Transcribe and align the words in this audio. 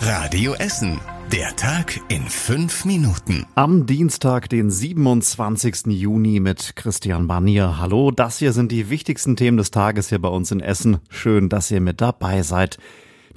Radio 0.00 0.54
Essen. 0.54 1.00
Der 1.32 1.56
Tag 1.56 2.00
in 2.08 2.22
fünf 2.22 2.84
Minuten. 2.84 3.46
Am 3.56 3.84
Dienstag, 3.84 4.48
den 4.48 4.70
27. 4.70 5.86
Juni 5.88 6.38
mit 6.38 6.76
Christian 6.76 7.26
Barnier. 7.26 7.78
Hallo, 7.78 8.12
das 8.12 8.38
hier 8.38 8.52
sind 8.52 8.70
die 8.70 8.90
wichtigsten 8.90 9.34
Themen 9.34 9.56
des 9.56 9.72
Tages 9.72 10.08
hier 10.08 10.20
bei 10.20 10.28
uns 10.28 10.52
in 10.52 10.60
Essen. 10.60 10.98
Schön, 11.10 11.48
dass 11.48 11.72
ihr 11.72 11.80
mit 11.80 12.00
dabei 12.00 12.42
seid. 12.42 12.78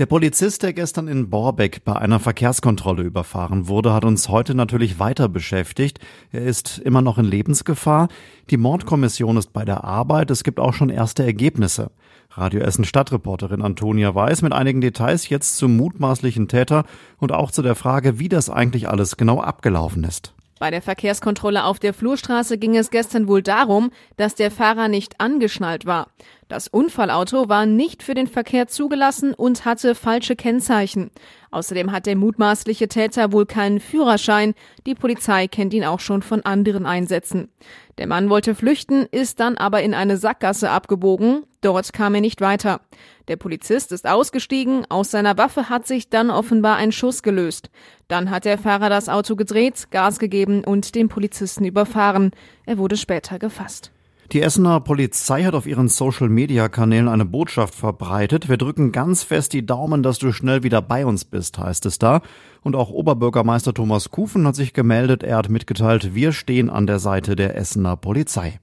Der 0.00 0.06
Polizist, 0.06 0.62
der 0.62 0.72
gestern 0.72 1.08
in 1.08 1.28
Borbeck 1.28 1.84
bei 1.84 1.94
einer 1.94 2.20
Verkehrskontrolle 2.20 3.02
überfahren 3.02 3.68
wurde, 3.68 3.92
hat 3.92 4.06
uns 4.06 4.30
heute 4.30 4.54
natürlich 4.54 4.98
weiter 4.98 5.28
beschäftigt. 5.28 5.98
Er 6.32 6.40
ist 6.40 6.78
immer 6.78 7.02
noch 7.02 7.18
in 7.18 7.26
Lebensgefahr. 7.26 8.08
Die 8.48 8.56
Mordkommission 8.56 9.36
ist 9.36 9.52
bei 9.52 9.66
der 9.66 9.84
Arbeit. 9.84 10.30
Es 10.30 10.42
gibt 10.42 10.58
auch 10.58 10.72
schon 10.72 10.88
erste 10.88 11.22
Ergebnisse. 11.22 11.90
Radio 12.30 12.62
Essen 12.62 12.86
Stadtreporterin 12.86 13.60
Antonia 13.60 14.14
Weiß 14.14 14.40
mit 14.40 14.54
einigen 14.54 14.80
Details 14.80 15.28
jetzt 15.28 15.58
zum 15.58 15.76
mutmaßlichen 15.76 16.48
Täter 16.48 16.86
und 17.18 17.32
auch 17.32 17.50
zu 17.50 17.60
der 17.60 17.74
Frage, 17.74 18.18
wie 18.18 18.30
das 18.30 18.48
eigentlich 18.48 18.88
alles 18.88 19.18
genau 19.18 19.42
abgelaufen 19.42 20.04
ist. 20.04 20.32
Bei 20.60 20.70
der 20.70 20.82
Verkehrskontrolle 20.82 21.64
auf 21.64 21.78
der 21.78 21.94
Flurstraße 21.94 22.58
ging 22.58 22.76
es 22.76 22.90
gestern 22.90 23.28
wohl 23.28 23.42
darum, 23.42 23.90
dass 24.18 24.34
der 24.34 24.50
Fahrer 24.50 24.88
nicht 24.88 25.18
angeschnallt 25.18 25.86
war. 25.86 26.08
Das 26.50 26.66
Unfallauto 26.66 27.48
war 27.48 27.64
nicht 27.64 28.02
für 28.02 28.14
den 28.14 28.26
Verkehr 28.26 28.66
zugelassen 28.66 29.34
und 29.34 29.64
hatte 29.64 29.94
falsche 29.94 30.34
Kennzeichen. 30.34 31.12
Außerdem 31.52 31.92
hat 31.92 32.06
der 32.06 32.16
mutmaßliche 32.16 32.88
Täter 32.88 33.30
wohl 33.30 33.46
keinen 33.46 33.78
Führerschein. 33.78 34.54
Die 34.84 34.96
Polizei 34.96 35.46
kennt 35.46 35.72
ihn 35.74 35.84
auch 35.84 36.00
schon 36.00 36.22
von 36.22 36.44
anderen 36.44 36.86
Einsätzen. 36.86 37.50
Der 37.98 38.08
Mann 38.08 38.30
wollte 38.30 38.56
flüchten, 38.56 39.06
ist 39.12 39.38
dann 39.38 39.58
aber 39.58 39.84
in 39.84 39.94
eine 39.94 40.16
Sackgasse 40.16 40.70
abgebogen. 40.70 41.44
Dort 41.60 41.92
kam 41.92 42.16
er 42.16 42.20
nicht 42.20 42.40
weiter. 42.40 42.80
Der 43.28 43.36
Polizist 43.36 43.92
ist 43.92 44.08
ausgestiegen, 44.08 44.84
aus 44.88 45.12
seiner 45.12 45.38
Waffe 45.38 45.68
hat 45.68 45.86
sich 45.86 46.08
dann 46.08 46.30
offenbar 46.30 46.74
ein 46.78 46.90
Schuss 46.90 47.22
gelöst. 47.22 47.70
Dann 48.08 48.28
hat 48.28 48.44
der 48.44 48.58
Fahrer 48.58 48.88
das 48.88 49.08
Auto 49.08 49.36
gedreht, 49.36 49.92
Gas 49.92 50.18
gegeben 50.18 50.64
und 50.64 50.96
den 50.96 51.08
Polizisten 51.08 51.64
überfahren. 51.64 52.32
Er 52.66 52.76
wurde 52.76 52.96
später 52.96 53.38
gefasst. 53.38 53.92
Die 54.32 54.42
Essener 54.42 54.78
Polizei 54.78 55.42
hat 55.42 55.54
auf 55.54 55.66
ihren 55.66 55.88
Social-Media-Kanälen 55.88 57.08
eine 57.08 57.24
Botschaft 57.24 57.74
verbreitet. 57.74 58.48
Wir 58.48 58.58
drücken 58.58 58.92
ganz 58.92 59.24
fest 59.24 59.52
die 59.52 59.66
Daumen, 59.66 60.04
dass 60.04 60.18
du 60.18 60.30
schnell 60.30 60.62
wieder 60.62 60.80
bei 60.80 61.04
uns 61.04 61.24
bist, 61.24 61.58
heißt 61.58 61.84
es 61.86 61.98
da. 61.98 62.22
Und 62.62 62.76
auch 62.76 62.90
Oberbürgermeister 62.90 63.74
Thomas 63.74 64.12
Kufen 64.12 64.46
hat 64.46 64.54
sich 64.54 64.72
gemeldet. 64.72 65.24
Er 65.24 65.38
hat 65.38 65.48
mitgeteilt, 65.48 66.14
wir 66.14 66.30
stehen 66.30 66.70
an 66.70 66.86
der 66.86 67.00
Seite 67.00 67.34
der 67.34 67.56
Essener 67.56 67.96
Polizei. 67.96 68.60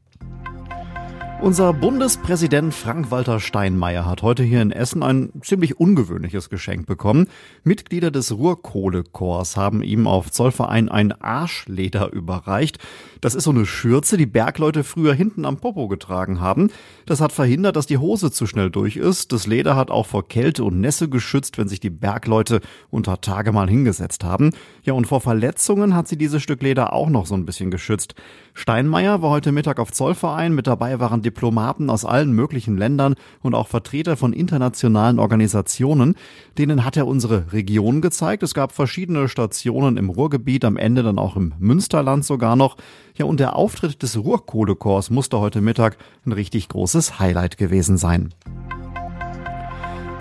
Unser 1.39 1.71
Bundespräsident 1.71 2.73
Frank-Walter 2.73 3.39
Steinmeier 3.39 4.07
hat 4.07 4.23
heute 4.23 4.41
hier 4.41 4.59
in 4.59 4.71
Essen 4.71 5.03
ein 5.03 5.31
ziemlich 5.43 5.79
ungewöhnliches 5.79 6.49
Geschenk 6.49 6.87
bekommen. 6.87 7.27
Mitglieder 7.63 8.09
des 8.09 8.35
Ruhrkohlekorps 8.35 9.55
haben 9.55 9.83
ihm 9.83 10.07
auf 10.07 10.31
Zollverein 10.31 10.89
ein 10.89 11.11
Arschleder 11.11 12.11
überreicht. 12.11 12.79
Das 13.21 13.35
ist 13.35 13.43
so 13.43 13.51
eine 13.51 13.67
Schürze, 13.67 14.17
die 14.17 14.25
Bergleute 14.25 14.83
früher 14.83 15.13
hinten 15.13 15.45
am 15.45 15.57
Popo 15.57 15.87
getragen 15.87 16.41
haben. 16.41 16.71
Das 17.05 17.21
hat 17.21 17.31
verhindert, 17.31 17.75
dass 17.75 17.85
die 17.85 17.99
Hose 17.99 18.31
zu 18.31 18.47
schnell 18.47 18.71
durch 18.71 18.97
ist. 18.97 19.31
Das 19.31 19.45
Leder 19.45 19.75
hat 19.75 19.91
auch 19.91 20.07
vor 20.07 20.27
Kälte 20.27 20.63
und 20.63 20.81
Nässe 20.81 21.07
geschützt, 21.07 21.59
wenn 21.59 21.67
sich 21.67 21.79
die 21.79 21.91
Bergleute 21.91 22.61
unter 22.89 23.21
Tage 23.21 23.51
mal 23.51 23.69
hingesetzt 23.69 24.23
haben. 24.23 24.51
Ja, 24.83 24.93
und 24.93 25.05
vor 25.05 25.21
Verletzungen 25.21 25.95
hat 25.95 26.07
sie 26.07 26.17
dieses 26.17 26.41
Stück 26.41 26.63
Leder 26.63 26.93
auch 26.93 27.09
noch 27.09 27.27
so 27.27 27.35
ein 27.35 27.45
bisschen 27.45 27.69
geschützt. 27.69 28.15
Steinmeier 28.55 29.21
war 29.21 29.29
heute 29.29 29.51
Mittag 29.51 29.79
auf 29.79 29.91
Zollverein. 29.91 30.55
Mit 30.55 30.65
dabei 30.65 30.99
waren 30.99 31.21
Diplomaten 31.27 31.89
aus 31.89 32.05
allen 32.05 32.31
möglichen 32.31 32.77
Ländern 32.77 33.15
und 33.41 33.53
auch 33.53 33.67
Vertreter 33.67 34.15
von 34.15 34.31
internationalen 34.31 35.19
Organisationen. 35.19 36.15
Denen 36.57 36.85
hat 36.85 36.95
er 36.95 37.05
unsere 37.05 37.51
Region 37.51 38.01
gezeigt. 38.01 38.43
Es 38.43 38.53
gab 38.53 38.71
verschiedene 38.71 39.27
Stationen 39.27 39.97
im 39.97 40.09
Ruhrgebiet, 40.09 40.63
am 40.63 40.77
Ende 40.77 41.03
dann 41.03 41.19
auch 41.19 41.35
im 41.35 41.53
Münsterland 41.59 42.23
sogar 42.23 42.55
noch. 42.55 42.77
Ja, 43.15 43.25
und 43.25 43.41
der 43.41 43.57
Auftritt 43.57 44.01
des 44.03 44.17
Ruhrkohlekorps 44.17 45.09
musste 45.09 45.39
heute 45.39 45.59
Mittag 45.59 45.97
ein 46.25 46.31
richtig 46.31 46.69
großes 46.69 47.19
Highlight 47.19 47.57
gewesen 47.57 47.97
sein. 47.97 48.33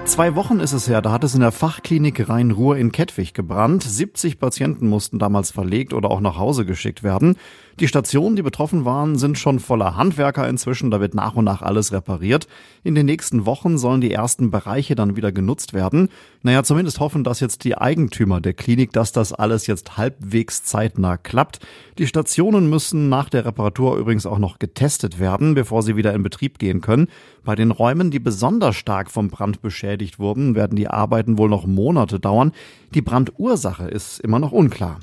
Zwei 0.07 0.37
Wochen 0.37 0.61
ist 0.61 0.73
es 0.73 0.89
her, 0.89 1.03
da 1.03 1.11
hat 1.11 1.25
es 1.25 1.35
in 1.35 1.41
der 1.41 1.51
Fachklinik 1.51 2.29
Rhein-Ruhr 2.29 2.77
in 2.77 2.93
Kettwig 2.93 3.35
gebrannt. 3.35 3.83
70 3.83 4.39
Patienten 4.39 4.89
mussten 4.89 5.19
damals 5.19 5.51
verlegt 5.51 5.93
oder 5.93 6.13
auch 6.13 6.21
nach 6.21 6.39
Hause 6.39 6.65
geschickt 6.65 7.03
werden. 7.03 7.37
Die 7.79 7.89
Stationen, 7.89 8.37
die 8.37 8.43
betroffen 8.43 8.87
waren, 8.87 9.19
sind 9.19 9.37
schon 9.37 9.59
voller 9.59 9.97
Handwerker 9.97 10.49
inzwischen. 10.49 10.91
Da 10.91 10.99
wird 10.99 11.13
nach 11.13 11.35
und 11.35 11.45
nach 11.45 11.61
alles 11.61 11.93
repariert. 11.93 12.47
In 12.85 12.95
den 12.95 13.05
nächsten 13.05 13.45
Wochen 13.45 13.77
sollen 13.77 14.01
die 14.01 14.13
ersten 14.13 14.51
Bereiche 14.51 14.95
dann 14.95 15.17
wieder 15.17 15.31
genutzt 15.31 15.75
werden. 15.75 16.09
Naja, 16.43 16.63
zumindest 16.63 17.01
hoffen 17.01 17.23
das 17.23 17.41
jetzt 17.41 17.65
die 17.65 17.77
Eigentümer 17.77 18.41
der 18.41 18.55
Klinik, 18.55 18.93
dass 18.93 19.13
das 19.13 19.35
alles 19.35 19.67
jetzt 19.67 19.99
halbwegs 19.99 20.65
zeitnah 20.65 21.19
klappt. 21.19 21.59
Die 21.99 22.07
Stationen 22.07 22.71
müssen 22.71 23.11
nach 23.11 23.29
der 23.29 23.45
Reparatur 23.45 23.99
übrigens 23.99 24.25
auch 24.25 24.39
noch 24.39 24.59
getestet 24.59 25.21
werden, 25.21 25.55
bevor 25.55 25.83
sie 25.83 25.97
wieder 25.97 26.15
in 26.15 26.23
Betrieb 26.23 26.59
gehen 26.59 26.81
können. 26.81 27.09
Bei 27.45 27.57
den 27.57 27.73
Räumen, 27.73 28.11
die 28.11 28.21
besonders 28.21 28.77
stark 28.77 29.11
vom 29.11 29.29
Brand 29.29 29.61
beschädigt 29.61 29.96
wurden, 30.19 30.55
werden 30.55 30.77
die 30.77 30.89
Arbeiten 30.89 31.39
wohl 31.39 31.49
noch 31.49 31.67
Monate 31.67 32.21
dauern. 32.21 32.53
Die 32.95 33.03
Brandursache 33.03 33.89
ist 33.89 34.21
immer 34.21 34.39
noch 34.39 34.53
unklar. 34.53 34.99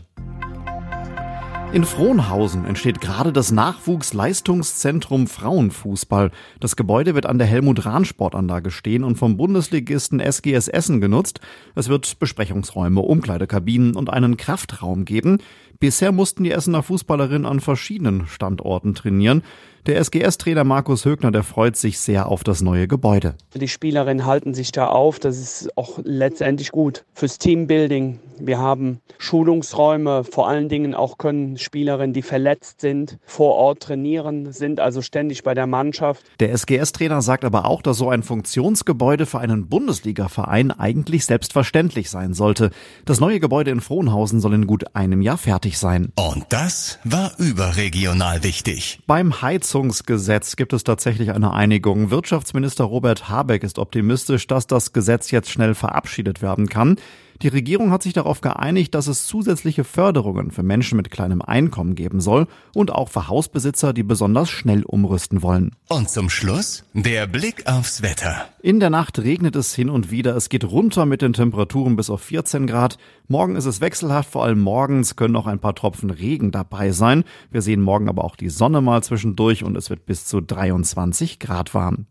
In 1.73 1.85
Frohnhausen 1.85 2.65
entsteht 2.65 3.01
gerade 3.01 3.33
das 3.33 3.51
Nachwuchsleistungszentrum 3.51 5.25
Frauenfußball. 5.25 6.29
Das 6.59 6.75
Gebäude 6.75 7.15
wird 7.15 7.25
an 7.25 7.39
der 7.39 7.47
Helmut-Rahn-Sportanlage 7.47 8.69
stehen 8.69 9.03
und 9.03 9.15
vom 9.15 9.37
Bundesligisten 9.37 10.19
SGS 10.19 10.67
Essen 10.67 11.01
genutzt. 11.01 11.39
Es 11.73 11.89
wird 11.89 12.19
Besprechungsräume, 12.19 13.01
Umkleidekabinen 13.01 13.95
und 13.95 14.11
einen 14.11 14.37
Kraftraum 14.37 15.03
geben. 15.03 15.39
Bisher 15.79 16.11
mussten 16.11 16.43
die 16.43 16.51
Essener 16.51 16.83
Fußballerinnen 16.83 17.47
an 17.47 17.59
verschiedenen 17.59 18.27
Standorten 18.27 18.93
trainieren. 18.93 19.41
Der 19.85 19.97
SGS-Trainer 19.97 20.63
Markus 20.63 21.03
Högner, 21.03 21.29
der 21.29 21.43
freut 21.43 21.75
sich 21.75 21.99
sehr 21.99 22.29
auf 22.29 22.45
das 22.45 22.61
neue 22.61 22.87
Gebäude. 22.87 23.35
Die 23.53 23.67
Spielerinnen 23.67 24.25
halten 24.25 24.53
sich 24.53 24.71
da 24.71 24.87
auf. 24.87 25.19
Das 25.19 25.37
ist 25.37 25.77
auch 25.77 25.99
letztendlich 26.05 26.71
gut 26.71 27.03
fürs 27.13 27.37
Teambuilding. 27.37 28.19
Wir 28.39 28.59
haben 28.59 29.01
Schulungsräume. 29.17 30.23
Vor 30.23 30.47
allen 30.47 30.69
Dingen 30.69 30.93
auch 30.93 31.17
können 31.17 31.57
Spielerinnen, 31.63 32.13
die 32.13 32.21
verletzt 32.21 32.81
sind, 32.81 33.17
vor 33.25 33.55
Ort 33.55 33.81
trainieren, 33.81 34.51
sind 34.51 34.79
also 34.79 35.01
ständig 35.01 35.41
bei 35.41 35.55
der 35.55 35.65
Mannschaft. 35.65 36.23
Der 36.39 36.51
SGS-Trainer 36.51 37.23
sagt 37.23 37.45
aber 37.45 37.65
auch, 37.65 37.81
dass 37.81 37.97
so 37.97 38.09
ein 38.09 38.21
Funktionsgebäude 38.21 39.25
für 39.25 39.39
einen 39.39 39.69
Bundesliga-Verein 39.69 40.69
eigentlich 40.71 41.25
selbstverständlich 41.25 42.11
sein 42.11 42.35
sollte. 42.35 42.69
Das 43.05 43.19
neue 43.19 43.39
Gebäude 43.39 43.71
in 43.71 43.81
Frohnhausen 43.81 44.39
soll 44.39 44.53
in 44.53 44.67
gut 44.67 44.95
einem 44.95 45.23
Jahr 45.23 45.39
fertig 45.39 45.79
sein. 45.79 46.11
Und 46.15 46.45
das 46.49 46.99
war 47.03 47.31
überregional 47.39 48.43
wichtig. 48.43 48.99
Beim 49.07 49.41
Heiz 49.41 49.63
Heizungsgesetz 49.63 50.57
gibt 50.57 50.73
es 50.73 50.83
tatsächlich 50.83 51.31
eine 51.31 51.53
Einigung. 51.53 52.11
Wirtschaftsminister 52.11 52.83
Robert 52.83 53.29
Habeck 53.29 53.63
ist 53.63 53.79
optimistisch, 53.79 54.45
dass 54.45 54.67
das 54.67 54.91
Gesetz 54.91 55.31
jetzt 55.31 55.49
schnell 55.49 55.73
verabschiedet 55.73 56.41
werden 56.41 56.67
kann. 56.67 56.97
Die 57.43 57.49
Regierung 57.49 57.91
hat 57.91 58.03
sich 58.03 58.13
darauf 58.13 58.39
geeinigt, 58.39 58.95
dass 58.95 59.07
es 59.07 59.27
zusätzliche 59.27 59.83
Förderungen 59.83 60.49
für 60.49 60.63
Menschen 60.63 60.95
mit 60.95 61.11
kleinem 61.11 61.41
Einkommen 61.41 61.93
geben 61.93 62.21
soll 62.21 62.47
und 62.73 62.89
auch 62.93 63.09
für 63.09 63.27
Hausbesitzer, 63.27 63.91
die 63.91 64.03
besonders 64.03 64.49
schnell 64.49 64.83
umrüsten 64.83 65.41
wollen. 65.41 65.71
Und 65.89 66.09
zum 66.09 66.29
Schluss 66.29 66.85
der 66.93 67.27
Blick 67.27 67.67
aufs 67.67 68.01
Wetter. 68.01 68.45
In 68.61 68.79
der 68.79 68.89
Nacht 68.89 69.19
regnet 69.19 69.57
es 69.57 69.75
hin 69.75 69.89
und 69.89 70.09
wieder. 70.09 70.37
Es 70.37 70.47
geht 70.47 70.63
runter 70.63 71.05
mit 71.05 71.21
den 71.21 71.33
Temperaturen 71.33 71.97
bis 71.97 72.09
auf 72.09 72.21
14 72.21 72.65
Grad. 72.65 72.97
Morgen 73.27 73.57
ist 73.57 73.65
es 73.65 73.81
wechselhaft, 73.81 74.31
vor 74.31 74.45
allem 74.45 74.61
morgens 74.61 75.17
können 75.17 75.35
auch 75.35 75.47
ein 75.47 75.59
paar 75.59 75.75
Tropfen 75.75 76.11
Regen 76.11 76.51
dabei 76.51 76.93
sein. 76.93 77.25
Wir 77.51 77.61
sehen 77.61 77.81
morgen 77.81 78.07
aber 78.07 78.23
auch 78.23 78.37
die 78.37 78.47
Sonne 78.47 78.79
mal 78.79 79.03
zwischendurch 79.03 79.65
und 79.65 79.75
es 79.75 79.89
wird 79.89 80.05
bis 80.05 80.25
zu 80.25 80.39
23 80.39 81.39
Grad 81.39 81.73
warm. 81.73 82.05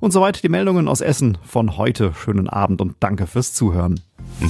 Und 0.00 0.12
soweit 0.12 0.42
die 0.42 0.48
Meldungen 0.48 0.88
aus 0.88 1.00
Essen 1.00 1.38
von 1.44 1.76
heute. 1.76 2.12
Schönen 2.14 2.48
Abend 2.48 2.80
und 2.80 2.96
danke 3.00 3.26
fürs 3.26 3.52
Zuhören. 3.52 4.00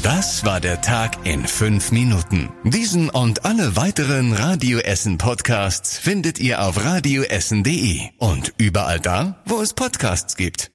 Das 0.03 0.45
war 0.45 0.61
der 0.61 0.81
Tag 0.81 1.27
in 1.27 1.47
fünf 1.47 1.93
Minuten. 1.93 2.51
Diesen 2.65 3.09
und 3.09 3.45
alle 3.47 3.77
weiteren 3.77 4.33
Radio 4.35 4.79
Essen 4.81 5.17
Podcasts 5.17 5.97
findet 5.97 6.39
ihr 6.39 6.63
auf 6.63 6.85
radioessen.de 6.85 8.01
und 8.19 8.53
überall 8.59 9.01
da, 9.01 9.37
wo 9.47 9.61
es 9.61 9.73
Podcasts 9.73 10.37
gibt. 10.37 10.67